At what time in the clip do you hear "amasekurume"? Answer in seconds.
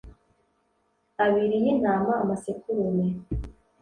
2.23-3.07